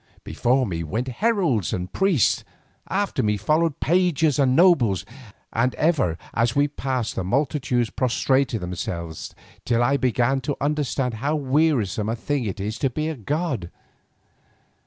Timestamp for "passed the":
6.67-7.23